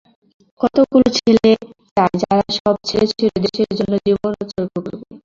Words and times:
কতকগুলো 0.61 1.07
ছেলে 1.17 1.49
চাই, 1.97 2.13
যারা 2.21 2.43
সব 2.57 2.75
ছেড়েছুড়ে 2.87 3.37
দেশের 3.43 3.69
জন্য 3.79 3.93
জীবন 4.05 4.31
উৎসর্গ 4.35 4.73
করবে। 4.75 5.05